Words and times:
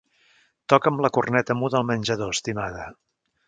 Toca'm 0.73 0.97
la 1.07 1.11
corneta 1.19 1.57
muda 1.61 1.79
al 1.83 1.87
menjador, 1.93 2.35
estimada. 2.41 2.91